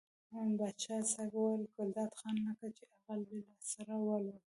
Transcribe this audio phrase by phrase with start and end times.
[0.57, 4.39] پاچا صاحب وویل ګلداد خانه لکه چې عقل دې له سره والوت.